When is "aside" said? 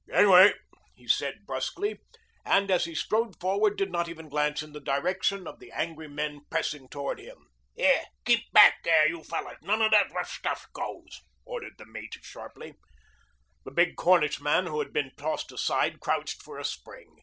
15.51-15.99